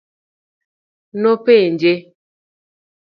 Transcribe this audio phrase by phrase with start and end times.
[1.21, 1.93] Nopenje.